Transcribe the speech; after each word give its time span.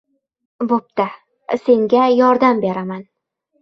–Boʻpti, 0.71 1.07
senga 1.69 2.09
yordam 2.17 2.67
beraman. 2.69 3.11